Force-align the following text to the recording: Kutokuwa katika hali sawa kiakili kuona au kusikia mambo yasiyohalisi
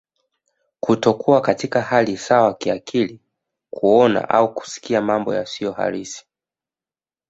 Kutokuwa 0.79 1.41
katika 1.41 1.81
hali 1.81 2.17
sawa 2.17 2.53
kiakili 2.53 3.19
kuona 3.73 4.29
au 4.29 4.53
kusikia 4.53 5.01
mambo 5.01 5.33
yasiyohalisi 5.35 6.25